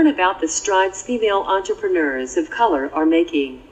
[0.00, 3.62] Learn about the strides female entrepreneurs of color are making.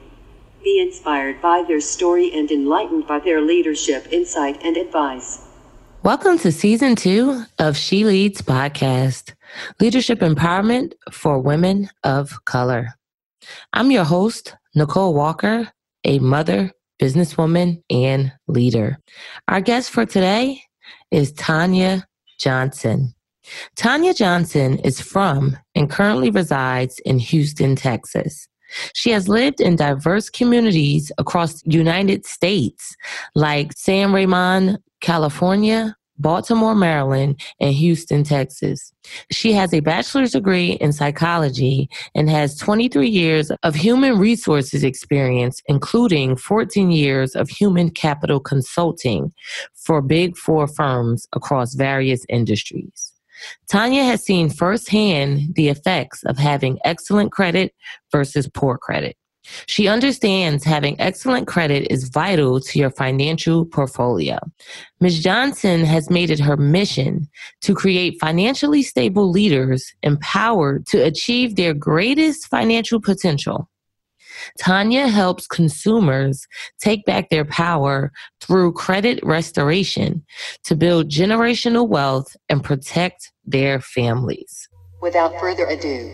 [0.63, 5.41] Be inspired by their story and enlightened by their leadership, insight, and advice.
[6.03, 9.33] Welcome to season two of She Leads podcast
[9.79, 12.89] Leadership Empowerment for Women of Color.
[13.73, 15.71] I'm your host, Nicole Walker,
[16.03, 18.99] a mother, businesswoman, and leader.
[19.47, 20.61] Our guest for today
[21.09, 22.05] is Tanya
[22.39, 23.15] Johnson.
[23.75, 28.47] Tanya Johnson is from and currently resides in Houston, Texas.
[28.93, 32.95] She has lived in diverse communities across the United States,
[33.35, 38.91] like San Ramon, California, Baltimore, Maryland, and Houston, Texas.
[39.31, 45.61] She has a bachelor's degree in psychology and has 23 years of human resources experience,
[45.67, 49.33] including 14 years of human capital consulting
[49.73, 53.08] for big four firms across various industries.
[53.69, 57.73] Tanya has seen firsthand the effects of having excellent credit
[58.11, 59.15] versus poor credit.
[59.65, 64.37] She understands having excellent credit is vital to your financial portfolio.
[64.99, 65.23] Ms.
[65.23, 67.27] Johnson has made it her mission
[67.61, 73.69] to create financially stable leaders empowered to achieve their greatest financial potential.
[74.59, 76.47] Tanya helps consumers
[76.79, 80.25] take back their power through credit restoration
[80.63, 84.67] to build generational wealth and protect their families.
[85.01, 86.11] Without further ado,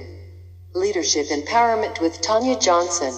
[0.74, 3.14] Leadership Empowerment with Tanya Johnson.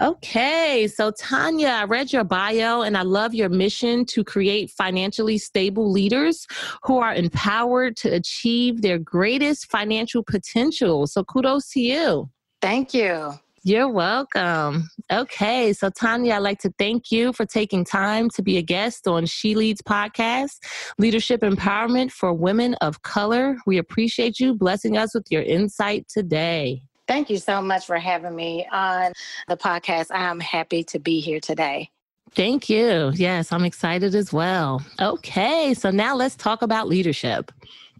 [0.00, 5.38] Okay, so Tanya, I read your bio and I love your mission to create financially
[5.38, 6.46] stable leaders
[6.84, 11.08] who are empowered to achieve their greatest financial potential.
[11.08, 12.30] So kudos to you.
[12.62, 13.32] Thank you.
[13.64, 14.88] You're welcome.
[15.10, 19.08] Okay, so Tanya, I'd like to thank you for taking time to be a guest
[19.08, 20.58] on She Leads podcast,
[20.98, 23.56] Leadership Empowerment for Women of Color.
[23.66, 26.82] We appreciate you blessing us with your insight today.
[27.08, 29.12] Thank you so much for having me on
[29.48, 30.06] the podcast.
[30.10, 31.90] I'm happy to be here today.
[32.32, 33.10] Thank you.
[33.14, 34.82] Yes, I'm excited as well.
[35.00, 37.50] Okay, so now let's talk about leadership.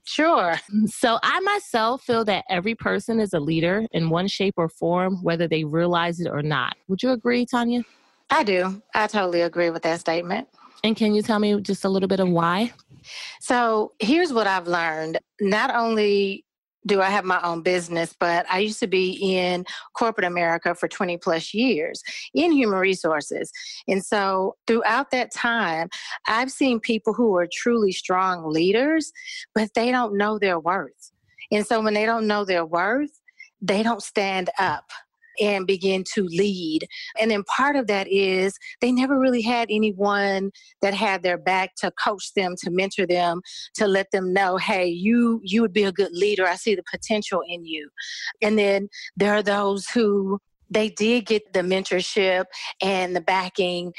[0.09, 0.59] Sure.
[0.75, 4.71] Mm, so, I myself feel that every person is a leader in one shape or
[4.71, 6.75] form, whether they realize it or not.
[6.89, 7.83] Would you agree, Tanya?
[8.31, 8.83] I do.
[8.95, 10.49] I totally agree with that statement.
[10.83, 12.73] And can you tell me just a little bit of why?
[13.41, 15.19] So, here's what I've learned.
[15.43, 16.45] Not only
[16.89, 20.89] do I have my own business, but I used to be in corporate America for
[20.89, 22.03] 20 plus years
[22.35, 23.53] in human resources.
[23.87, 25.89] And so throughout that time,
[26.27, 29.13] I've seen people who are truly strong leaders,
[29.55, 31.13] but they don't know their worth.
[31.53, 33.21] And so when they don't know their worth,
[33.61, 34.91] they don't stand up
[35.41, 36.87] and begin to lead.
[37.21, 40.51] And then part of that is they never really had anyone
[40.83, 43.41] that had their back to coach them, to mentor them,
[43.75, 46.47] to let them know, hey, you you would be a good leader.
[46.47, 47.89] I see the potential in you.
[48.43, 50.39] And then there are those who
[50.71, 52.45] they did get the mentorship
[52.83, 53.93] and the backing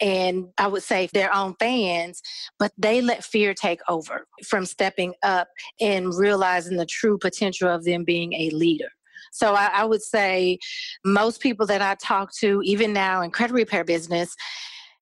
[0.00, 2.20] and I would say their own fans,
[2.58, 5.48] but they let fear take over from stepping up
[5.80, 8.88] and realizing the true potential of them being a leader.
[9.32, 10.58] So I, I would say
[11.04, 14.34] most people that I talk to, even now in credit repair business,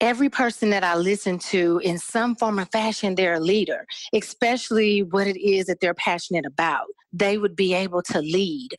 [0.00, 5.02] every person that I listen to in some form or fashion, they're a leader, especially
[5.02, 6.86] what it is that they're passionate about.
[7.12, 8.70] They would be able to lead.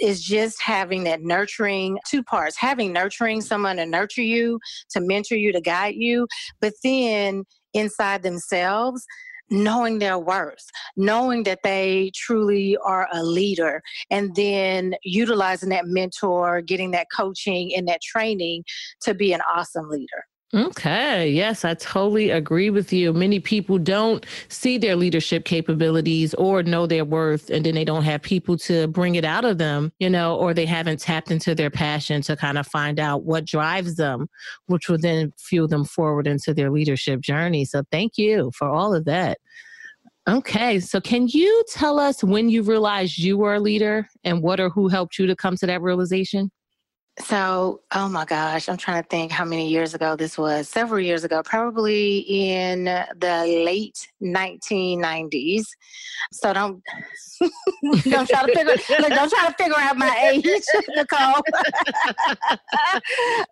[0.00, 4.58] Is just having that nurturing two parts having nurturing someone to nurture you,
[4.90, 6.26] to mentor you, to guide you,
[6.60, 9.06] but then inside themselves,
[9.52, 10.64] knowing their worth,
[10.96, 17.74] knowing that they truly are a leader, and then utilizing that mentor, getting that coaching
[17.76, 18.64] and that training
[19.02, 20.24] to be an awesome leader.
[20.54, 21.30] Okay.
[21.30, 23.14] Yes, I totally agree with you.
[23.14, 28.02] Many people don't see their leadership capabilities or know their worth, and then they don't
[28.02, 31.54] have people to bring it out of them, you know, or they haven't tapped into
[31.54, 34.28] their passion to kind of find out what drives them,
[34.66, 37.64] which will then fuel them forward into their leadership journey.
[37.64, 39.38] So thank you for all of that.
[40.28, 40.80] Okay.
[40.80, 44.70] So can you tell us when you realized you were a leader and what or
[44.70, 46.50] who helped you to come to that realization?
[47.18, 50.66] So, oh my gosh, I'm trying to think how many years ago this was.
[50.66, 55.64] Several years ago, probably in the late 1990s.
[56.32, 56.82] So don't
[58.04, 60.44] don't try to figure don't try to figure out my age,
[60.96, 61.42] Nicole.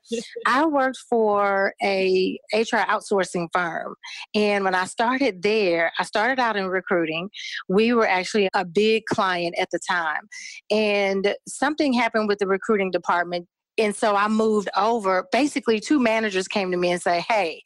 [0.47, 3.95] I worked for a HR outsourcing firm,
[4.35, 7.29] and when I started there, I started out in recruiting.
[7.69, 10.31] We were actually a big client at the time,
[10.71, 13.49] and something happened with the recruiting department
[13.81, 15.27] and so I moved over.
[15.33, 17.63] Basically, two managers came to me and say, "Hey,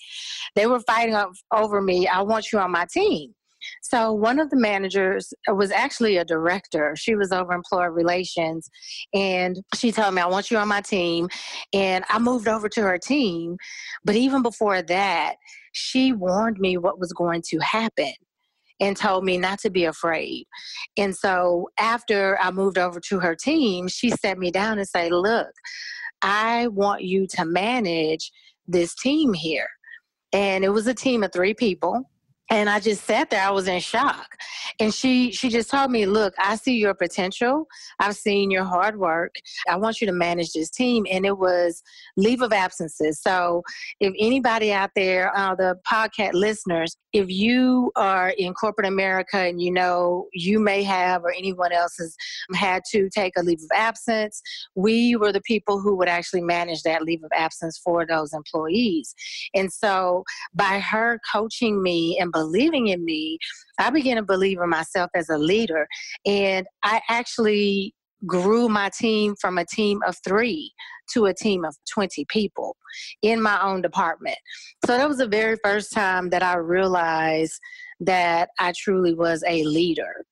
[0.54, 1.16] they were fighting
[1.52, 2.06] over me.
[2.08, 3.34] I want you on my team."
[3.82, 6.94] So one of the managers uh, was actually a director.
[6.96, 8.68] She was over employee relations
[9.12, 11.28] and she told me, I want you on my team.
[11.72, 13.56] And I moved over to her team.
[14.04, 15.36] But even before that,
[15.72, 18.12] she warned me what was going to happen
[18.80, 20.46] and told me not to be afraid.
[20.96, 25.12] And so after I moved over to her team, she sat me down and said,
[25.12, 25.52] Look,
[26.22, 28.32] I want you to manage
[28.66, 29.68] this team here.
[30.32, 32.10] And it was a team of three people
[32.50, 33.42] and I just sat there.
[33.42, 34.36] I was in shock.
[34.80, 37.66] And she she just told me, "Look, I see your potential.
[38.00, 39.34] I've seen your hard work.
[39.68, 41.82] I want you to manage this team." And it was
[42.16, 43.20] leave of absences.
[43.20, 43.62] So,
[44.00, 49.60] if anybody out there, uh, the podcast listeners, if you are in corporate America and
[49.60, 52.14] you know you may have or anyone else has
[52.54, 54.42] had to take a leave of absence,
[54.74, 59.14] we were the people who would actually manage that leave of absence for those employees.
[59.54, 60.24] And so,
[60.54, 62.32] by her coaching me and
[62.88, 63.38] in me,
[63.78, 65.86] I began to believe in myself as a leader.
[66.26, 67.94] And I actually
[68.26, 70.72] grew my team from a team of three
[71.12, 72.76] to a team of 20 people
[73.22, 74.38] in my own department.
[74.86, 77.60] So that was the very first time that I realized
[78.00, 80.24] that I truly was a leader.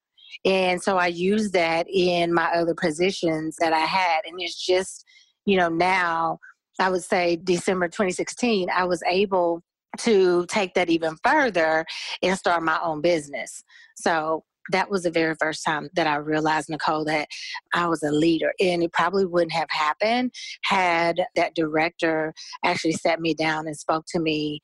[0.44, 4.20] And so I used that in my other positions that I had.
[4.26, 5.05] And it's just,
[5.44, 6.38] you know, now
[6.81, 9.62] I would say December 2016, I was able
[9.99, 11.85] to take that even further
[12.23, 13.62] and start my own business.
[13.97, 17.29] So that was the very first time that I realized, Nicole, that
[17.75, 18.53] I was a leader.
[18.61, 20.33] And it probably wouldn't have happened
[20.65, 22.33] had that director
[22.65, 24.61] actually sat me down and spoke to me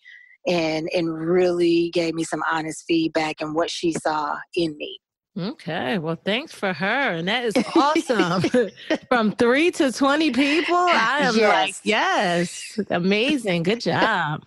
[0.47, 4.99] and and really gave me some honest feedback and what she saw in me.
[5.39, 8.43] Okay, well, thanks for her, and that is awesome.
[9.09, 11.53] From three to twenty people, I am yes.
[11.53, 14.43] like, yes, amazing, good job.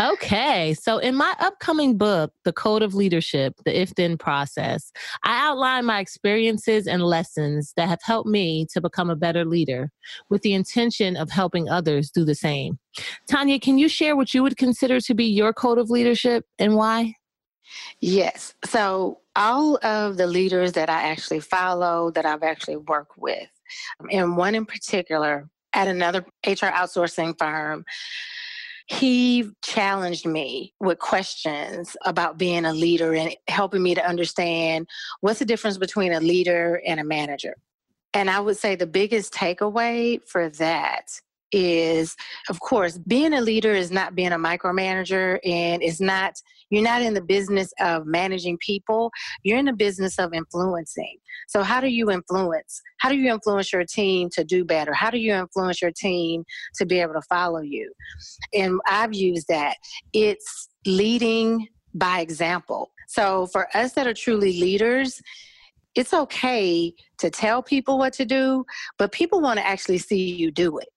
[0.00, 0.74] Okay.
[0.74, 4.92] So, in my upcoming book, The Code of Leadership, the If Then Process,
[5.24, 9.90] I outline my experiences and lessons that have helped me to become a better leader
[10.30, 12.78] with the intention of helping others do the same.
[13.28, 16.74] Tanya, can you share what you would consider to be your code of leadership and
[16.74, 17.14] why?
[18.00, 18.54] Yes.
[18.64, 23.48] So, all of the leaders that I actually follow, that I've actually worked with,
[24.00, 27.84] um, and one in particular at another HR outsourcing firm,
[28.88, 34.88] he challenged me with questions about being a leader and helping me to understand
[35.20, 37.54] what's the difference between a leader and a manager.
[38.14, 41.20] And I would say the biggest takeaway for that
[41.52, 42.14] is
[42.50, 46.34] of course being a leader is not being a micromanager and is not
[46.70, 49.10] you're not in the business of managing people
[49.42, 51.16] you're in the business of influencing.
[51.48, 52.82] So how do you influence?
[52.98, 54.92] How do you influence your team to do better?
[54.92, 56.44] How do you influence your team
[56.76, 57.92] to be able to follow you?
[58.52, 59.76] And i've used that.
[60.12, 62.90] It's leading by example.
[63.06, 65.20] So for us that are truly leaders
[65.94, 68.64] it's okay to tell people what to do,
[68.98, 70.88] but people want to actually see you do it.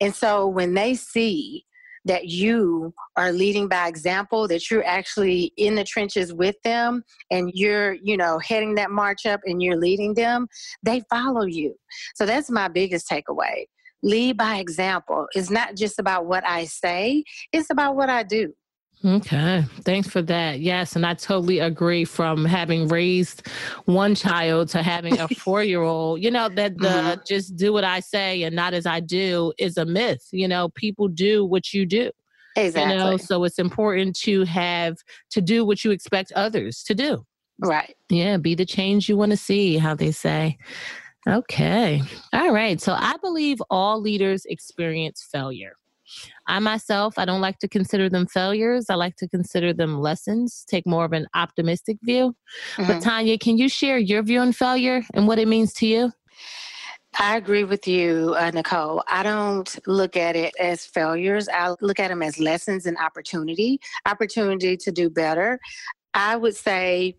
[0.00, 1.64] And so when they see
[2.06, 7.50] that you are leading by example, that you're actually in the trenches with them and
[7.54, 10.48] you're, you know, heading that march up and you're leading them,
[10.82, 11.74] they follow you.
[12.14, 13.66] So that's my biggest takeaway.
[14.02, 15.26] Lead by example.
[15.34, 17.22] It's not just about what I say,
[17.52, 18.54] it's about what I do.
[19.04, 19.64] Okay.
[19.82, 20.60] Thanks for that.
[20.60, 20.94] Yes.
[20.94, 23.46] And I totally agree from having raised
[23.86, 27.20] one child to having a four year old, you know, that the mm-hmm.
[27.26, 30.28] just do what I say and not as I do is a myth.
[30.32, 32.10] You know, people do what you do.
[32.56, 32.92] Exactly.
[32.92, 34.98] You know, so it's important to have
[35.30, 37.24] to do what you expect others to do.
[37.58, 37.96] Right.
[38.10, 38.36] Yeah.
[38.36, 40.58] Be the change you want to see, how they say.
[41.26, 42.02] Okay.
[42.32, 42.80] All right.
[42.80, 45.74] So I believe all leaders experience failure.
[46.46, 48.86] I myself, I don't like to consider them failures.
[48.88, 52.34] I like to consider them lessons, take more of an optimistic view.
[52.76, 52.86] Mm-hmm.
[52.86, 56.12] But Tanya, can you share your view on failure and what it means to you?
[57.18, 59.02] I agree with you, uh, Nicole.
[59.08, 61.48] I don't look at it as failures.
[61.48, 65.58] I look at them as lessons and opportunity, opportunity to do better.
[66.14, 67.16] I would say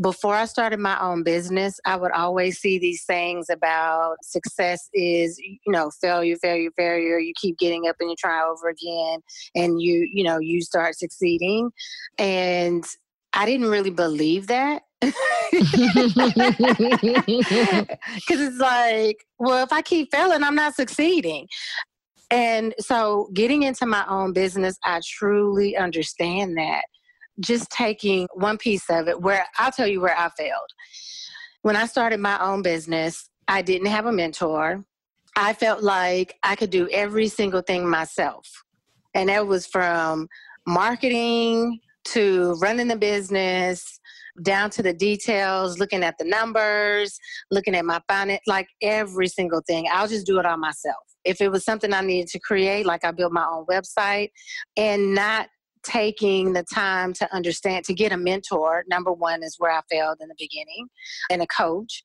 [0.00, 5.38] before I started my own business, I would always see these things about success is,
[5.38, 7.18] you know, failure, failure, failure.
[7.18, 9.20] You keep getting up and you try over again
[9.54, 11.70] and you, you know, you start succeeding.
[12.16, 12.84] And
[13.32, 14.82] I didn't really believe that.
[18.18, 21.46] Because it's like, well, if I keep failing, I'm not succeeding.
[22.30, 26.82] And so getting into my own business, I truly understand that
[27.40, 30.70] just taking one piece of it where I'll tell you where I failed.
[31.62, 34.84] When I started my own business, I didn't have a mentor.
[35.36, 38.46] I felt like I could do every single thing myself.
[39.14, 40.28] And that was from
[40.66, 44.00] marketing to running the business
[44.42, 47.18] down to the details, looking at the numbers,
[47.50, 49.86] looking at my finance, like every single thing.
[49.92, 50.96] I'll just do it on myself.
[51.24, 54.30] If it was something I needed to create, like I built my own website,
[54.76, 55.48] and not
[55.82, 60.18] taking the time to understand to get a mentor number one is where i failed
[60.20, 60.88] in the beginning
[61.30, 62.04] and a coach.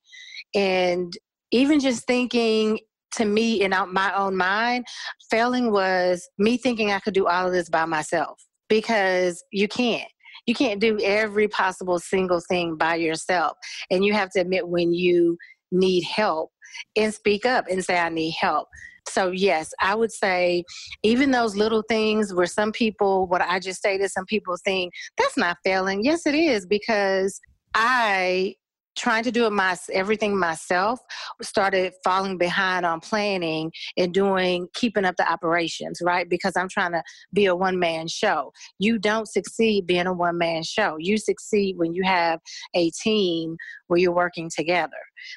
[0.56, 1.14] And
[1.52, 2.80] even just thinking
[3.14, 4.86] to me in my own mind
[5.30, 8.40] failing was me thinking i could do all of this by myself
[8.70, 10.10] because you can't.
[10.48, 13.56] You can't do every possible single thing by yourself
[13.92, 15.38] and you have to admit when you
[15.72, 16.52] need help
[16.96, 18.68] and speak up and say i need help
[19.08, 20.64] so, yes, I would say
[21.04, 25.38] even those little things where some people, what I just stated, some people think that's
[25.38, 26.04] not failing.
[26.04, 27.40] Yes, it is because
[27.76, 28.56] I
[28.96, 31.00] trying to do it my everything myself
[31.42, 36.30] started falling behind on planning and doing keeping up the operations right?
[36.30, 38.52] Because i'm trying to be a one man show.
[38.80, 40.98] You don't succeed being a one man show.
[41.00, 42.40] You succeed when you have
[42.74, 43.58] a team
[43.88, 44.92] where you're working together.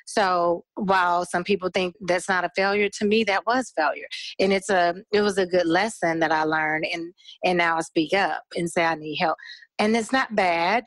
[0.06, 4.06] So while some people think that's not a failure to me that was failure.
[4.38, 7.12] And it's a it was a good lesson that i learned and
[7.44, 9.36] and now i speak up and say i need help
[9.78, 10.84] and it's not bad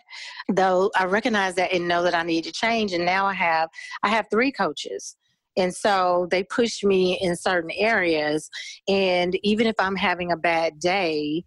[0.50, 3.70] though i recognize that and know that i need to change and now i have
[4.04, 5.16] i have three coaches
[5.58, 8.50] and so they push me in certain areas
[8.88, 11.44] and even if i'm having a bad day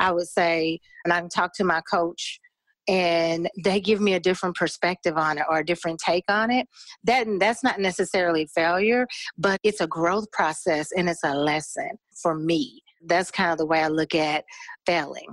[0.00, 2.40] i would say and i can talk to my coach
[2.88, 6.68] and they give me a different perspective on it or a different take on it
[7.02, 11.90] that that's not necessarily failure but it's a growth process and it's a lesson
[12.22, 12.82] for me.
[13.04, 14.44] That's kind of the way i look at
[14.86, 15.28] failing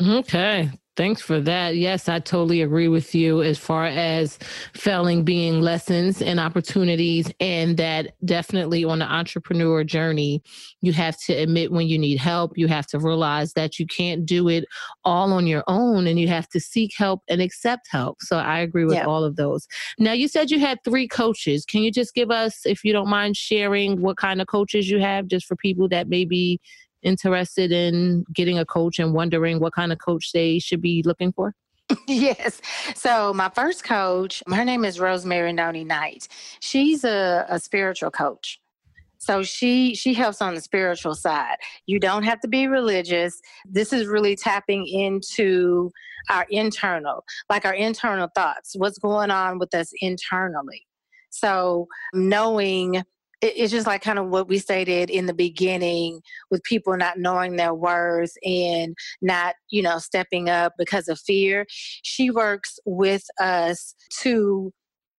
[0.00, 1.76] okay Thanks for that.
[1.76, 4.38] Yes, I totally agree with you as far as
[4.74, 10.42] failing being lessons and opportunities, and that definitely on the entrepreneur journey,
[10.82, 12.58] you have to admit when you need help.
[12.58, 14.66] You have to realize that you can't do it
[15.02, 18.20] all on your own and you have to seek help and accept help.
[18.20, 19.06] So I agree with yeah.
[19.06, 19.66] all of those.
[19.98, 21.64] Now, you said you had three coaches.
[21.64, 24.98] Can you just give us, if you don't mind sharing, what kind of coaches you
[24.98, 26.60] have just for people that maybe
[27.02, 31.32] interested in getting a coach and wondering what kind of coach they should be looking
[31.32, 31.54] for?
[32.06, 32.60] yes.
[32.94, 36.28] So my first coach, her name is Rosemary Noni Knight.
[36.60, 38.60] She's a, a spiritual coach.
[39.18, 41.56] So she she helps on the spiritual side.
[41.84, 43.38] You don't have to be religious.
[43.66, 45.90] This is really tapping into
[46.30, 50.86] our internal, like our internal thoughts, what's going on with us internally.
[51.28, 53.02] So knowing
[53.42, 56.20] it's just like kind of what we stated in the beginning
[56.50, 61.66] with people not knowing their worth and not you know stepping up because of fear.
[62.02, 64.72] She works with us to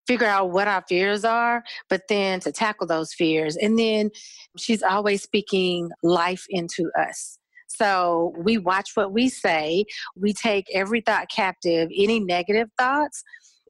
[0.08, 3.56] figure out what our fears are but then to tackle those fears.
[3.56, 4.10] And then
[4.58, 7.38] she's always speaking life into us.
[7.68, 9.86] So we watch what we say.
[10.16, 13.24] We take every thought captive any negative thoughts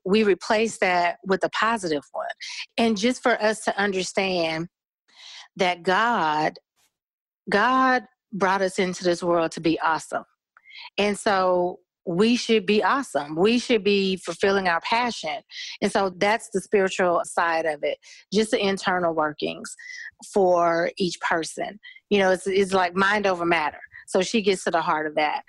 [0.05, 2.27] we replace that with a positive one.
[2.77, 4.67] And just for us to understand
[5.57, 6.57] that God,
[7.49, 8.03] God
[8.33, 10.23] brought us into this world to be awesome.
[10.97, 13.35] And so we should be awesome.
[13.35, 15.41] We should be fulfilling our passion.
[15.81, 17.97] And so that's the spiritual side of it,
[18.33, 19.75] just the internal workings
[20.33, 21.79] for each person.
[22.09, 23.79] You know, it's, it's like mind over matter.
[24.07, 25.43] So she gets to the heart of that.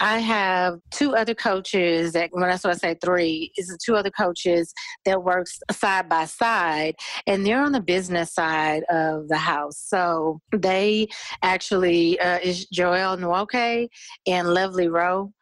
[0.00, 4.72] I have two other coaches that when I say three is two other coaches
[5.04, 9.76] that works side by side and they're on the business side of the house.
[9.76, 11.08] So they
[11.42, 13.88] actually uh, is Joelle Nwoke
[14.26, 15.32] and Lovely Rowe.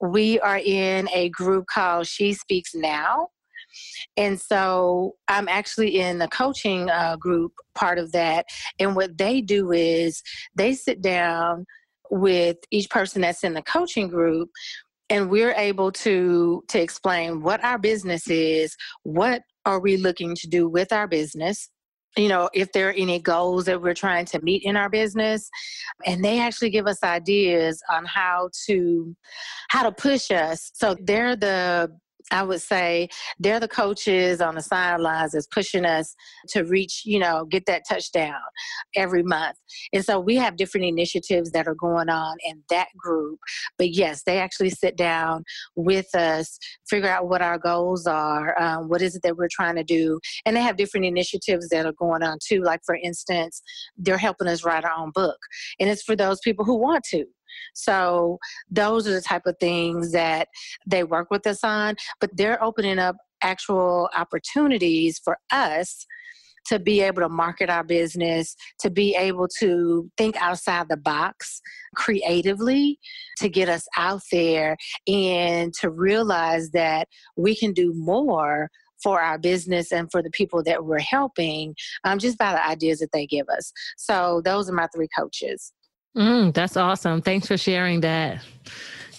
[0.00, 3.28] We are in a group called She Speaks Now.
[4.16, 8.46] And so I'm actually in the coaching uh, group part of that.
[8.80, 10.22] And what they do is
[10.56, 11.66] they sit down
[12.12, 14.50] with each person that's in the coaching group
[15.08, 20.46] and we're able to to explain what our business is what are we looking to
[20.46, 21.70] do with our business?
[22.16, 25.48] You know if there are any goals that we're trying to meet in our business
[26.04, 29.16] and they actually give us ideas on how to
[29.70, 30.70] how to push us.
[30.74, 31.96] So they're the
[32.32, 33.08] I would say
[33.38, 36.14] they're the coaches on the sidelines that's pushing us
[36.48, 38.40] to reach, you know, get that touchdown
[38.96, 39.56] every month.
[39.92, 43.38] And so we have different initiatives that are going on in that group.
[43.78, 45.44] But yes, they actually sit down
[45.76, 46.58] with us,
[46.88, 50.18] figure out what our goals are, um, what is it that we're trying to do.
[50.46, 52.62] And they have different initiatives that are going on too.
[52.62, 53.62] Like, for instance,
[53.96, 55.38] they're helping us write our own book.
[55.78, 57.26] And it's for those people who want to.
[57.74, 58.38] So
[58.70, 60.48] those are the type of things that
[60.86, 66.06] they work with us on, but they're opening up actual opportunities for us
[66.66, 71.60] to be able to market our business, to be able to think outside the box
[71.96, 72.98] creatively,
[73.38, 78.70] to get us out there and to realize that we can do more
[79.02, 83.00] for our business and for the people that we're helping um, just by the ideas
[83.00, 83.72] that they give us.
[83.96, 85.72] So those are my three coaches.
[86.16, 87.22] Mm, that's awesome.
[87.22, 88.42] Thanks for sharing that.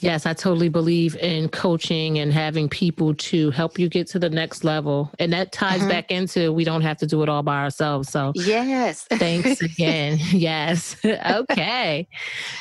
[0.04, 4.30] Yes, I totally believe in coaching and having people to help you get to the
[4.30, 5.10] next level.
[5.18, 5.88] And that ties mm-hmm.
[5.88, 8.10] back into we don't have to do it all by ourselves.
[8.10, 9.04] So, yes.
[9.10, 10.20] thanks again.
[10.32, 10.98] yes.
[11.06, 12.06] okay.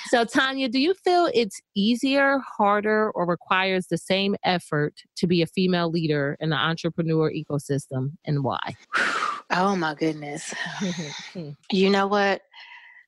[0.06, 5.42] So, Tanya, do you feel it's easier, harder, or requires the same effort to be
[5.42, 8.76] a female leader in the entrepreneur ecosystem and why?
[9.54, 10.54] Oh, my goodness.
[11.70, 12.40] you know what?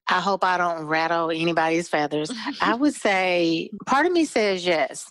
[0.09, 2.31] I hope I don't rattle anybody's feathers.
[2.61, 5.11] I would say part of me says yes.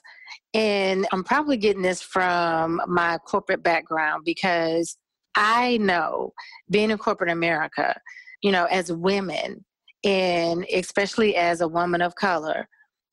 [0.54, 4.98] And I'm probably getting this from my corporate background because
[5.36, 6.34] I know
[6.70, 8.00] being in corporate America,
[8.42, 9.66] you know, as women,
[10.04, 12.68] and especially as a woman of color,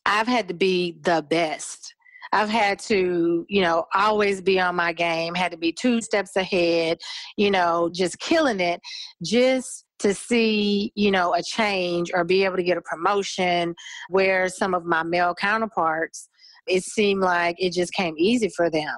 [0.04, 1.94] I've had to be the best.
[2.32, 6.36] I've had to, you know, always be on my game, had to be two steps
[6.36, 6.98] ahead,
[7.36, 8.80] you know, just killing it,
[9.22, 13.74] just to see, you know, a change or be able to get a promotion
[14.08, 16.28] where some of my male counterparts,
[16.66, 18.96] it seemed like it just came easy for them.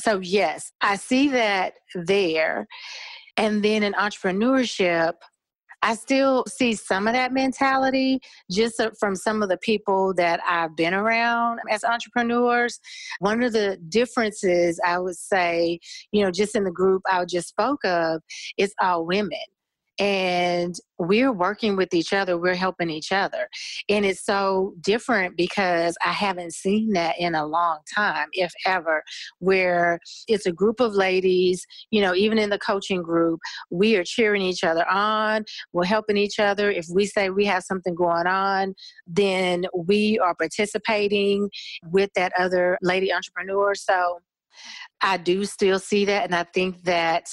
[0.00, 2.66] So, yes, I see that there.
[3.36, 5.14] And then in entrepreneurship,
[5.84, 8.18] I still see some of that mentality
[8.50, 12.80] just uh, from some of the people that I've been around as entrepreneurs.
[13.18, 15.78] One of the differences I would say,
[16.10, 18.22] you know, just in the group I just spoke of,
[18.56, 19.38] is all women
[19.98, 23.48] and we're working with each other we're helping each other
[23.88, 29.02] and it's so different because i haven't seen that in a long time if ever
[29.38, 29.98] where
[30.28, 33.38] it's a group of ladies you know even in the coaching group
[33.70, 36.70] we are cheering each other on we're helping each other.
[36.70, 38.74] If we say we have something going on
[39.06, 41.50] then we are participating
[41.84, 43.74] with that other lady entrepreneur.
[43.74, 44.20] So
[45.00, 47.26] I do still see that, and I think that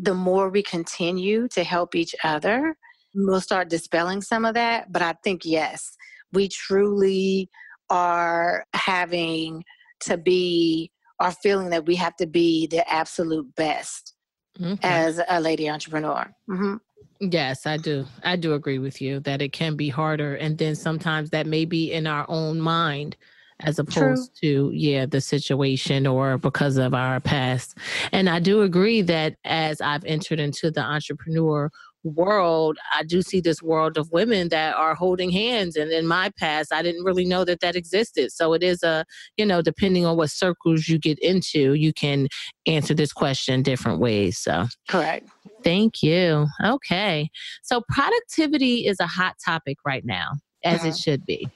[0.00, 2.76] the more we continue to help each other,
[3.14, 4.92] we'll start dispelling some of that.
[4.92, 5.96] But I think, yes,
[6.32, 7.50] we truly
[7.90, 9.64] are having
[10.00, 14.14] to be, are feeling that we have to be the absolute best
[14.58, 14.74] mm-hmm.
[14.82, 16.30] as a lady entrepreneur.
[16.48, 16.76] Mm-hmm.
[17.20, 18.06] Yes, I do.
[18.22, 20.36] I do agree with you that it can be harder.
[20.36, 23.16] And then sometimes that may be in our own mind
[23.60, 24.70] as opposed True.
[24.70, 27.76] to yeah the situation or because of our past.
[28.12, 31.70] And i do agree that as i've entered into the entrepreneur
[32.04, 36.30] world i do see this world of women that are holding hands and in my
[36.38, 38.30] past i didn't really know that that existed.
[38.32, 39.04] So it is a
[39.36, 42.28] you know depending on what circles you get into you can
[42.66, 44.66] answer this question different ways so.
[44.88, 45.28] Correct.
[45.64, 46.46] Thank you.
[46.64, 47.30] Okay.
[47.62, 50.32] So productivity is a hot topic right now
[50.64, 50.96] as it uh-huh.
[50.96, 51.48] should be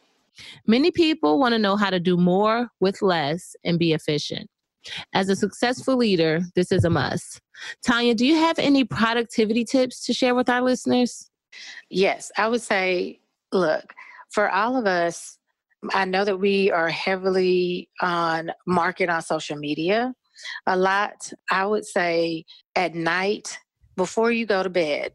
[0.66, 4.48] Many people want to know how to do more with less and be efficient.
[5.14, 7.40] As a successful leader, this is a must.
[7.86, 11.30] Tanya, do you have any productivity tips to share with our listeners?
[11.90, 13.20] Yes, I would say,
[13.52, 13.92] look,
[14.30, 15.38] for all of us,
[15.92, 20.14] I know that we are heavily on market on social media
[20.66, 21.32] a lot.
[21.50, 23.58] I would say at night,
[23.96, 25.12] before you go to bed,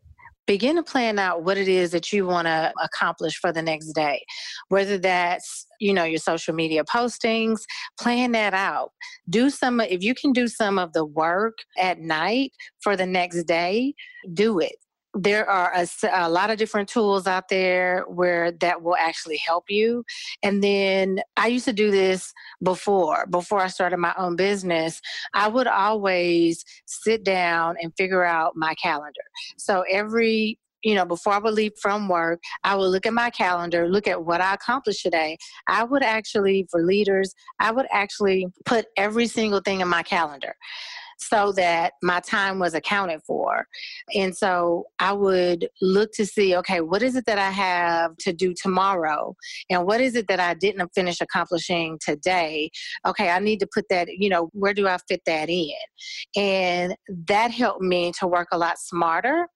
[0.47, 3.91] begin to plan out what it is that you want to accomplish for the next
[3.93, 4.23] day.
[4.69, 7.59] Whether that's you know your social media postings
[7.99, 8.91] plan that out.
[9.29, 13.43] Do some if you can do some of the work at night for the next
[13.43, 13.93] day
[14.33, 14.75] do it
[15.17, 19.65] there are a, a, lot of different tools out there where that will actually help
[19.69, 20.03] you.
[20.43, 25.01] And then i used to do this before before i started my own business
[25.33, 29.21] i would always sit down and figure out my calendar.
[29.57, 33.29] So every you know, before I would leave from work, I would look at my
[33.31, 35.37] calendar, look at what I accomplished today.
[35.67, 40.55] I would actually, for leaders, I would actually put every single thing in my calendar
[41.17, 43.67] so that my time was accounted for.
[44.13, 48.33] And so I would look to see, okay, what is it that I have to
[48.33, 49.35] do tomorrow?
[49.69, 52.69] And what is it that I didn't finish accomplishing today?
[53.05, 55.73] Okay, I need to put that, you know, where do I fit that in?
[56.35, 56.95] And
[57.27, 59.47] that helped me to work a lot smarter.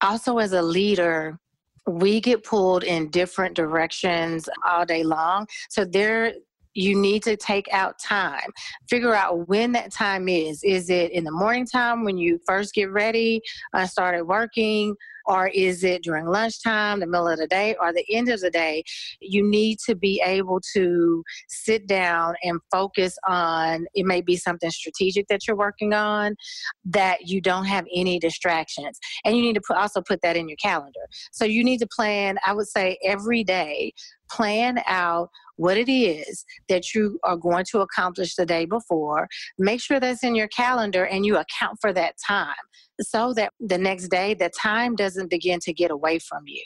[0.00, 1.38] Also, as a leader,
[1.86, 5.46] we get pulled in different directions all day long.
[5.70, 6.32] So there
[6.76, 8.50] you need to take out time.
[8.88, 10.62] Figure out when that time is.
[10.62, 13.40] Is it in the morning time when you first get ready,
[13.72, 14.94] uh, started working?
[15.26, 18.50] or is it during lunchtime, the middle of the day, or the end of the
[18.50, 18.84] day?
[19.20, 24.70] You need to be able to sit down and focus on it may be something
[24.70, 26.36] strategic that you're working on
[26.84, 28.98] that you don't have any distractions.
[29.24, 31.00] And you need to put, also put that in your calendar.
[31.32, 33.92] So you need to plan, I would say, every day
[34.30, 39.28] plan out what it is that you are going to accomplish the day before.
[39.58, 42.54] Make sure that's in your calendar and you account for that time
[43.00, 46.64] so that the next day the time doesn't begin to get away from you.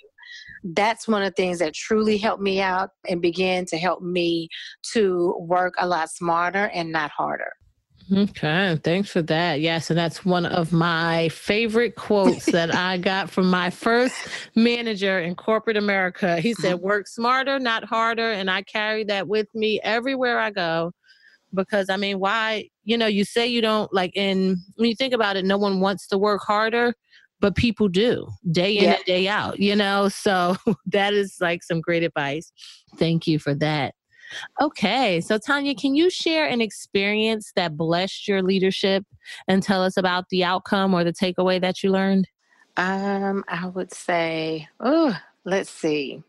[0.63, 4.49] That's one of the things that truly helped me out and began to help me
[4.93, 7.53] to work a lot smarter and not harder.
[8.13, 9.61] Okay, thanks for that.
[9.61, 14.15] Yes, and that's one of my favorite quotes that I got from my first
[14.57, 16.41] manager in corporate America.
[16.41, 16.83] He said, uh-huh.
[16.83, 18.33] Work smarter, not harder.
[18.33, 20.93] And I carry that with me everywhere I go
[21.55, 25.15] because I mean, why, you know, you say you don't like, and when you think
[25.15, 26.95] about it, no one wants to work harder,
[27.39, 28.93] but people do day in yeah.
[28.95, 30.09] and day out, you know?
[30.09, 32.53] So that is like some great advice.
[32.97, 33.95] Thank you for that.
[34.61, 39.05] Okay, so Tanya, can you share an experience that blessed your leadership
[39.49, 42.27] and tell us about the outcome or the takeaway that you learned?
[42.77, 46.23] Um, I would say, oh, let's see.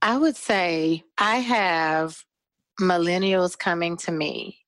[0.00, 2.24] I would say I have
[2.80, 4.58] millennials coming to me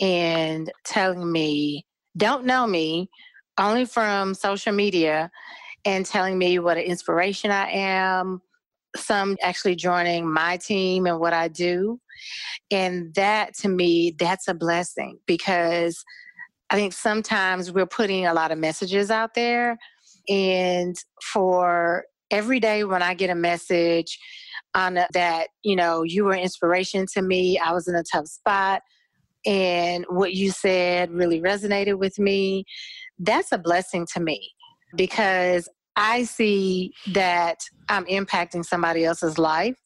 [0.00, 1.84] and telling me,
[2.16, 3.10] don't know me,
[3.58, 5.30] only from social media,
[5.84, 8.40] and telling me what an inspiration I am,
[8.96, 12.00] some actually joining my team and what I do.
[12.70, 16.04] And that to me, that's a blessing because
[16.70, 19.76] I think sometimes we're putting a lot of messages out there.
[20.28, 24.18] And for every day when I get a message
[24.74, 28.82] on that, you know, you were inspiration to me, I was in a tough spot,
[29.46, 32.64] and what you said really resonated with me,
[33.18, 34.52] that's a blessing to me
[34.96, 39.76] because I see that I'm impacting somebody else's life.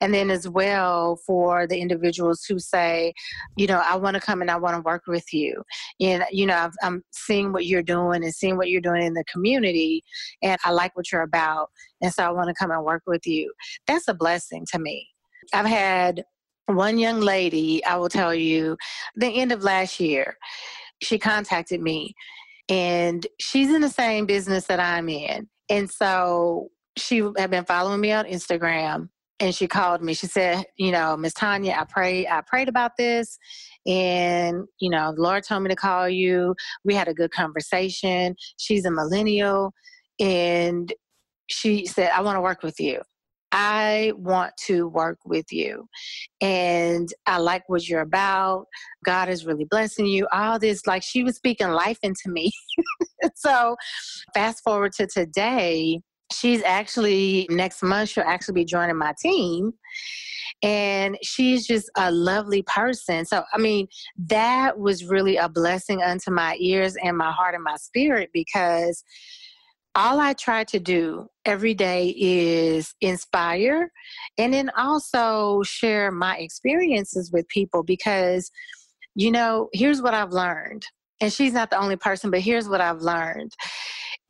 [0.00, 3.14] And then, as well, for the individuals who say,
[3.56, 5.62] you know, I want to come and I want to work with you.
[6.00, 9.14] And, you know, i am seeing what you're doing and seeing what you're doing in
[9.14, 10.02] the community.
[10.42, 11.70] And I like what you're about.
[12.00, 13.52] And so I want to come and work with you.
[13.86, 15.06] That's a blessing to me.
[15.52, 16.24] I've had
[16.66, 18.76] one young lady, I will tell you,
[19.16, 20.36] the end of last year,
[21.02, 22.14] she contacted me
[22.70, 25.48] and she's in the same business that I'm in.
[25.68, 29.08] And so she had been following me on Instagram
[29.40, 30.14] and she called me.
[30.14, 33.38] She said, you know, Miss Tanya, I prayed, I prayed about this
[33.86, 36.54] and you know, the Lord told me to call you.
[36.84, 38.36] We had a good conversation.
[38.56, 39.72] She's a millennial
[40.20, 40.92] and
[41.48, 43.00] she said, I want to work with you.
[43.52, 45.88] I want to work with you.
[46.40, 48.66] And I like what you're about.
[49.04, 50.28] God is really blessing you.
[50.32, 52.50] All this, like she was speaking life into me.
[53.34, 53.76] so,
[54.34, 56.00] fast forward to today,
[56.32, 59.72] she's actually, next month, she'll actually be joining my team.
[60.62, 63.24] And she's just a lovely person.
[63.24, 63.88] So, I mean,
[64.26, 69.02] that was really a blessing unto my ears and my heart and my spirit because
[69.94, 73.90] all I try to do every day is inspire
[74.38, 78.50] and then also share my experiences with people because,
[79.14, 80.84] you know, here's what I've learned.
[81.20, 83.52] And she's not the only person, but here's what I've learned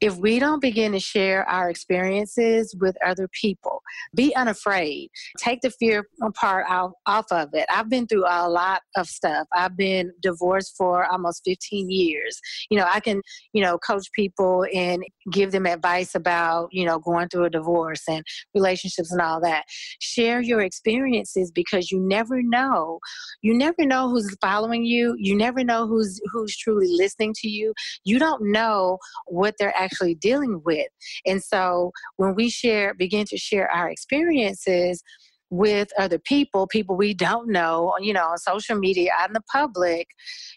[0.01, 3.83] if we don't begin to share our experiences with other people,
[4.15, 5.11] be unafraid.
[5.39, 7.67] Take the fear part out, off of it.
[7.71, 9.47] I've been through a lot of stuff.
[9.55, 12.41] I've been divorced for almost 15 years.
[12.71, 13.21] You know, I can,
[13.53, 18.03] you know, coach people and give them advice about, you know, going through a divorce
[18.09, 19.65] and relationships and all that.
[20.01, 23.01] Share your experiences because you never know.
[23.43, 25.15] You never know who's following you.
[25.19, 27.75] You never know who's who's truly listening to you.
[28.05, 30.88] You don't know what they're actually actually dealing with.
[31.26, 35.03] And so when we share, begin to share our experiences,
[35.50, 39.42] with other people, people we don't know, you know, on social media, out in the
[39.53, 40.07] public,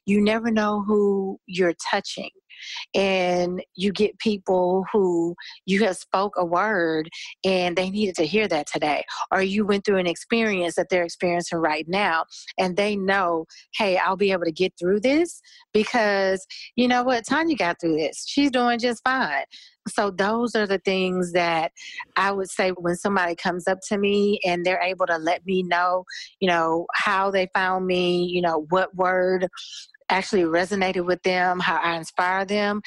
[0.05, 2.29] you never know who you're touching
[2.93, 7.09] and you get people who you have spoke a word
[7.43, 9.03] and they needed to hear that today.
[9.31, 12.25] Or you went through an experience that they're experiencing right now
[12.57, 13.45] and they know
[13.75, 15.41] hey i'll be able to get through this
[15.73, 16.45] because
[16.75, 18.25] you know what tanya got through this.
[18.27, 19.45] She's doing just fine.
[19.89, 21.71] So those are the things that
[22.15, 25.63] i would say when somebody comes up to me and they're able to let me
[25.63, 26.05] know
[26.39, 29.47] you know how they found me you know what word
[30.09, 32.81] actually resonated with them, how I inspire them,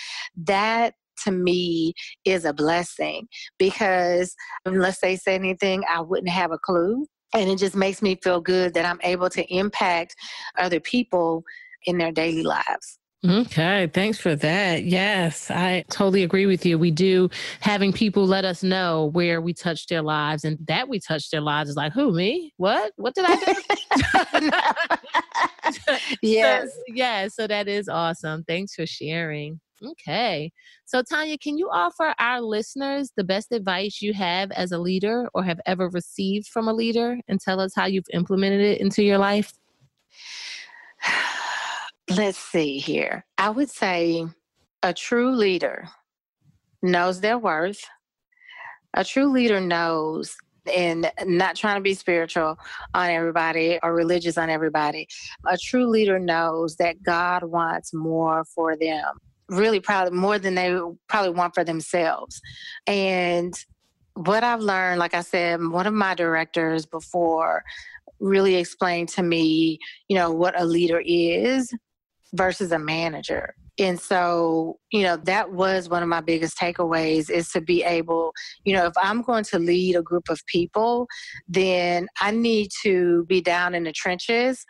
[0.44, 3.26] that to me is a blessing
[3.58, 7.06] because unless they say anything, I wouldn't have a clue.
[7.34, 10.14] And it just makes me feel good that I'm able to impact
[10.58, 11.42] other people
[11.84, 12.98] in their daily lives.
[13.24, 14.84] Okay, thanks for that.
[14.84, 16.78] Yes, I totally agree with you.
[16.78, 21.00] We do having people let us know where we touched their lives and that we
[21.00, 22.52] touched their lives is like, who, me?
[22.56, 22.92] What?
[22.96, 23.54] What did I do?
[26.22, 26.72] yes.
[26.72, 28.44] So, yeah, so that is awesome.
[28.44, 29.60] Thanks for sharing.
[29.84, 30.52] Okay.
[30.84, 35.28] So, Tanya, can you offer our listeners the best advice you have as a leader
[35.34, 39.02] or have ever received from a leader and tell us how you've implemented it into
[39.02, 39.52] your life?
[42.08, 43.24] Let's see here.
[43.36, 44.26] I would say
[44.82, 45.88] a true leader
[46.82, 47.84] knows their worth.
[48.94, 50.36] A true leader knows
[50.72, 52.58] and not trying to be spiritual
[52.94, 55.08] on everybody or religious on everybody.
[55.46, 59.16] A true leader knows that God wants more for them,
[59.48, 62.40] really probably more than they probably want for themselves.
[62.86, 63.52] And
[64.14, 67.64] what I've learned, like I said, one of my directors before
[68.18, 71.72] really explained to me, you know, what a leader is
[72.34, 73.54] versus a manager.
[73.78, 78.32] And so, you know, that was one of my biggest takeaways is to be able,
[78.64, 81.06] you know, if I'm going to lead a group of people,
[81.46, 84.64] then I need to be down in the trenches,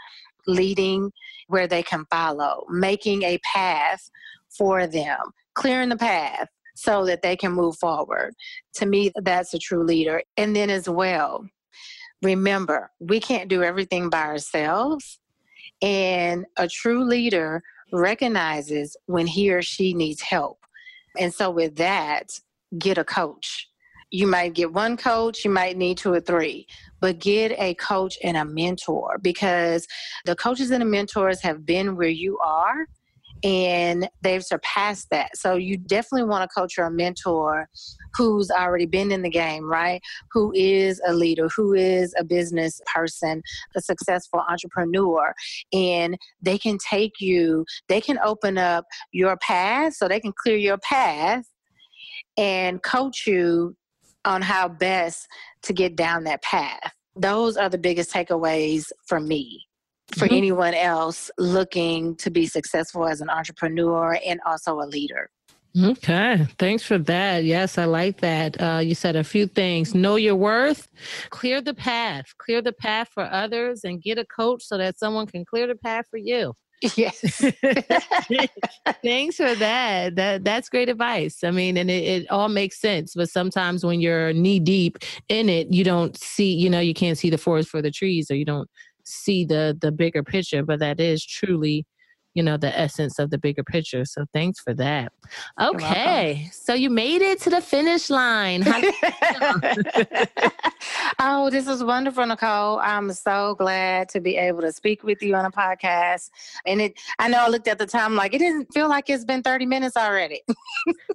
[0.46, 1.12] leading
[1.46, 4.10] where they can follow, making a path
[4.56, 5.18] for them,
[5.54, 8.34] clearing the path so that they can move forward.
[8.74, 10.22] To me, that's a true leader.
[10.36, 11.44] And then as well,
[12.22, 15.20] remember, we can't do everything by ourselves.
[15.82, 17.62] And a true leader
[17.92, 20.58] recognizes when he or she needs help.
[21.18, 22.30] And so, with that,
[22.78, 23.68] get a coach.
[24.10, 26.66] You might get one coach, you might need two or three,
[27.00, 29.86] but get a coach and a mentor because
[30.24, 32.86] the coaches and the mentors have been where you are
[33.42, 35.36] and they've surpassed that.
[35.36, 37.68] So you definitely want a coach or a mentor
[38.14, 40.00] who's already been in the game, right?
[40.32, 43.42] Who is a leader, who is a business person,
[43.76, 45.34] a successful entrepreneur,
[45.72, 50.56] and they can take you, they can open up your path so they can clear
[50.56, 51.44] your path
[52.36, 53.76] and coach you
[54.24, 55.28] on how best
[55.62, 56.92] to get down that path.
[57.14, 59.65] Those are the biggest takeaways for me
[60.14, 60.34] for mm-hmm.
[60.34, 65.30] anyone else looking to be successful as an entrepreneur and also a leader.
[65.78, 67.44] Okay, thanks for that.
[67.44, 68.60] Yes, I like that.
[68.60, 69.94] Uh, you said a few things.
[69.94, 70.88] Know your worth,
[71.28, 75.26] clear the path, clear the path for others, and get a coach so that someone
[75.26, 76.54] can clear the path for you.
[76.94, 77.20] Yes.
[79.02, 80.16] Thanks for that.
[80.16, 81.42] That that's great advice.
[81.42, 83.14] I mean, and it, it all makes sense.
[83.14, 86.52] But sometimes when you're knee deep in it, you don't see.
[86.54, 88.68] You know, you can't see the forest for the trees, or you don't
[89.06, 91.86] see the the bigger picture but that is truly
[92.34, 95.12] you know the essence of the bigger picture so thanks for that.
[95.60, 98.62] Okay so you made it to the finish line
[101.28, 102.78] oh this is wonderful nicole.
[102.78, 106.30] I'm so glad to be able to speak with you on a podcast.
[106.64, 109.24] And it i know i looked at the time like it didn't feel like it's
[109.24, 110.42] been 30 minutes already.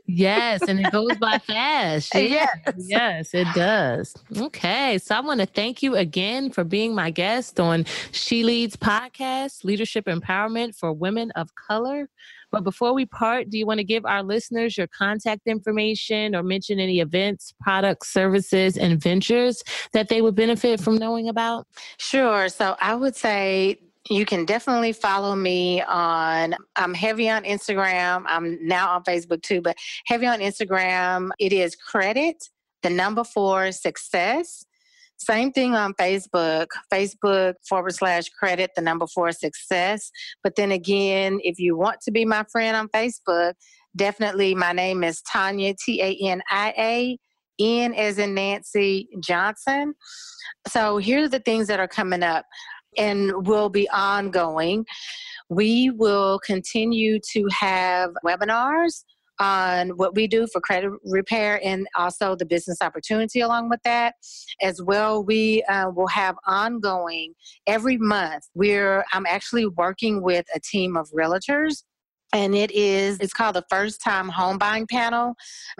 [0.05, 2.13] Yes and it goes by fast.
[2.13, 2.49] Yes.
[2.77, 4.13] yes it does.
[4.37, 8.75] Okay so i want to thank you again for being my guest on she leads
[8.75, 12.09] podcast leadership empowerment for women of color.
[12.51, 16.43] But before we part, do you want to give our listeners your contact information or
[16.43, 21.67] mention any events, products, services, and ventures that they would benefit from knowing about?
[21.97, 22.49] Sure.
[22.49, 28.57] So I would say you can definitely follow me on i'm heavy on instagram i'm
[28.65, 32.49] now on facebook too but heavy on instagram it is credit
[32.81, 34.65] the number four success
[35.23, 40.11] same thing on Facebook, Facebook forward slash credit, the number four success.
[40.43, 43.53] But then again, if you want to be my friend on Facebook,
[43.95, 47.17] definitely my name is Tania, T A N I A.
[47.59, 49.93] N as in Nancy Johnson.
[50.67, 52.45] So here are the things that are coming up
[52.97, 54.85] and will be ongoing.
[55.49, 59.03] We will continue to have webinars
[59.41, 64.15] on what we do for credit repair and also the business opportunity along with that.
[64.61, 67.33] As well we uh, will have ongoing
[67.67, 71.83] every month we're i'm actually working with a team of realtors
[72.33, 75.35] and it is it's called the first time home buying panel.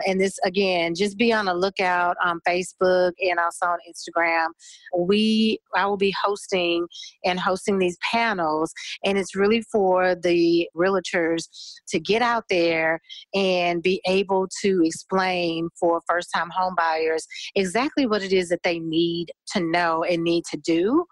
[0.06, 4.48] And this again just be on the lookout on facebook and also on instagram.
[4.96, 6.86] We i will be hosting
[7.24, 8.72] and hosting these panels
[9.04, 11.48] and it's really for the realtors
[11.88, 13.00] to get out there
[13.34, 18.62] and be able to explain for first time home buyers exactly what it is that
[18.62, 21.04] they need to know and need to do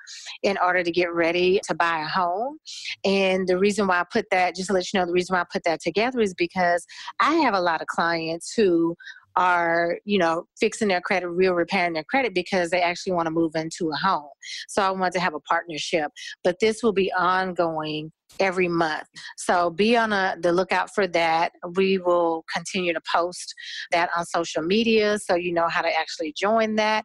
[0.42, 2.58] in order to get ready to buy a home.
[3.04, 5.36] And the reason why i put that just to let you know the reason reason
[5.36, 6.84] why I put that together is because
[7.20, 8.96] I have a lot of clients who
[9.36, 13.30] are, you know, fixing their credit, real repairing their credit because they actually want to
[13.30, 14.28] move into a home.
[14.68, 16.10] So I want to have a partnership,
[16.42, 19.04] but this will be ongoing every month.
[19.36, 21.52] So be on a, the lookout for that.
[21.76, 23.54] We will continue to post
[23.92, 27.04] that on social media so you know how to actually join that.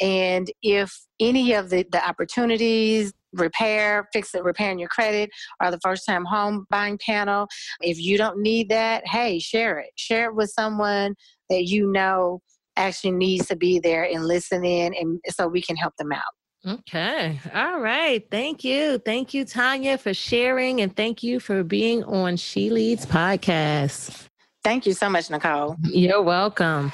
[0.00, 5.30] And if any of the, the opportunities, repair, fix it, repairing your credit,
[5.62, 7.46] or the first time home buying panel,
[7.80, 9.90] if you don't need that, hey, share it.
[9.96, 11.14] Share it with someone
[11.50, 12.40] that you know
[12.76, 16.22] actually needs to be there and listen in and so we can help them out.
[16.66, 17.38] Okay.
[17.54, 18.26] All right.
[18.30, 18.98] Thank you.
[18.98, 24.28] Thank you, Tanya, for sharing and thank you for being on She Leads podcast.
[24.62, 25.76] Thank you so much, Nicole.
[25.82, 26.90] You're welcome.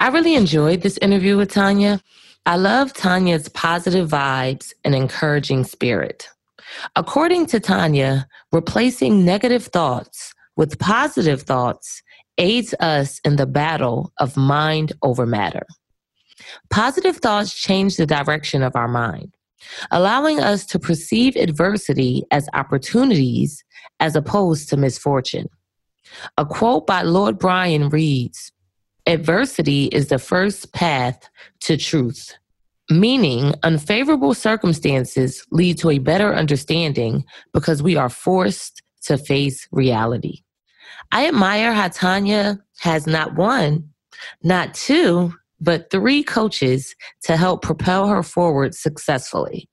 [0.00, 2.00] I really enjoyed this interview with Tanya.
[2.46, 6.28] I love Tanya's positive vibes and encouraging spirit.
[6.94, 12.02] According to Tanya, replacing negative thoughts with positive thoughts
[12.38, 15.66] aids us in the battle of mind over matter.
[16.70, 19.34] Positive thoughts change the direction of our mind,
[19.90, 23.64] allowing us to perceive adversity as opportunities
[23.98, 25.48] as opposed to misfortune.
[26.36, 28.52] A quote by Lord Byron reads
[29.08, 31.28] Adversity is the first path
[31.60, 32.38] to truth
[32.90, 40.42] meaning unfavorable circumstances lead to a better understanding because we are forced to face reality.
[41.12, 43.88] I admire how Tanya has not one,
[44.42, 49.68] not two, but three coaches to help propel her forward successfully.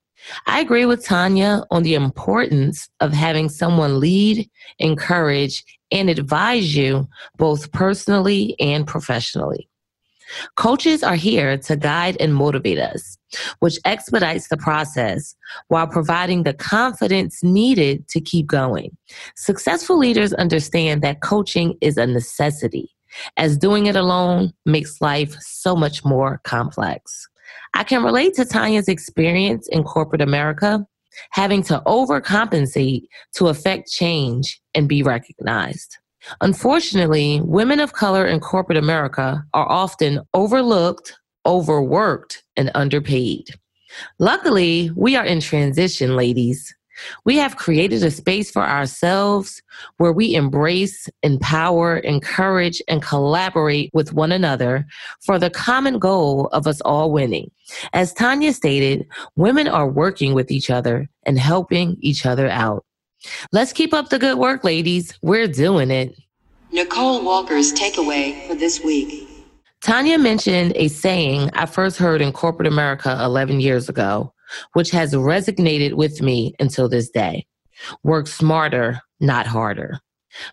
[0.46, 7.08] I agree with Tanya on the importance of having someone lead, encourage, and advise you
[7.36, 9.68] both personally and professionally.
[10.56, 13.16] Coaches are here to guide and motivate us,
[13.60, 15.36] which expedites the process
[15.68, 18.96] while providing the confidence needed to keep going.
[19.36, 22.90] Successful leaders understand that coaching is a necessity,
[23.36, 27.28] as doing it alone makes life so much more complex.
[27.74, 30.84] I can relate to Tanya's experience in corporate America,
[31.30, 35.98] having to overcompensate to affect change and be recognized.
[36.40, 43.48] Unfortunately, women of color in corporate America are often overlooked, overworked, and underpaid.
[44.18, 46.75] Luckily, we are in transition, ladies.
[47.24, 49.62] We have created a space for ourselves
[49.98, 54.86] where we embrace, empower, encourage, and collaborate with one another
[55.24, 57.50] for the common goal of us all winning.
[57.92, 59.06] As Tanya stated,
[59.36, 62.84] women are working with each other and helping each other out.
[63.52, 65.18] Let's keep up the good work, ladies.
[65.22, 66.16] We're doing it.
[66.72, 69.28] Nicole Walker's takeaway for this week.
[69.82, 74.32] Tanya mentioned a saying I first heard in corporate America 11 years ago,
[74.72, 77.46] which has resonated with me until this day
[78.02, 80.00] work smarter, not harder.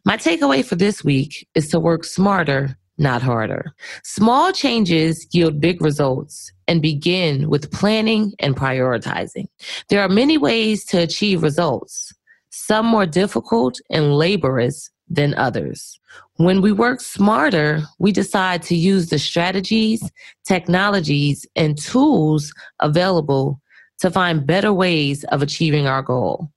[0.06, 3.74] My takeaway for this week is to work smarter, not harder.
[4.04, 9.46] Small changes yield big results and begin with planning and prioritizing.
[9.89, 12.13] There are many ways to achieve results
[12.54, 16.00] some more difficult and laborious than others.
[16.36, 20.02] When we work smarter, we decide to use the strategies,
[20.46, 23.60] technologies, and tools available
[24.04, 26.52] to find better ways of achieving our goal.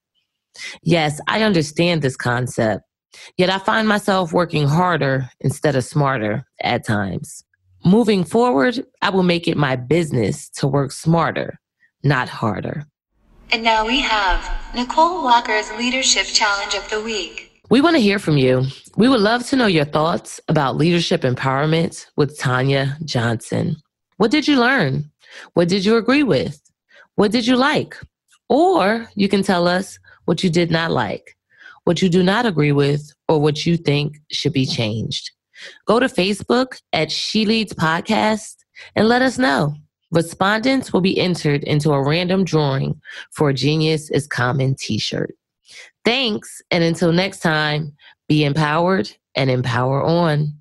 [0.83, 2.83] Yes, I understand this concept,
[3.37, 7.45] yet I find myself working harder instead of smarter at times.
[7.85, 11.61] Moving forward, I will make it my business to work smarter,
[12.03, 12.85] not harder.
[13.53, 17.63] And now we have Nicole Walker's Leadership Challenge of the Week.
[17.71, 18.65] We want to hear from you.
[18.97, 23.77] We would love to know your thoughts about leadership empowerment with Tanya Johnson.
[24.17, 25.13] What did you learn?
[25.55, 26.61] What did you agree with?
[27.17, 27.97] What did you like?
[28.49, 31.37] Or you can tell us what you did not like,
[31.85, 35.31] what you do not agree with, or what you think should be changed.
[35.87, 38.57] Go to Facebook at She Leads Podcast
[38.95, 39.75] and let us know.
[40.13, 43.01] Respondents will be entered into a random drawing
[43.33, 45.35] for a Genius is Common t shirt.
[46.05, 47.97] Thanks, and until next time,
[48.29, 50.53] be empowered and empower on.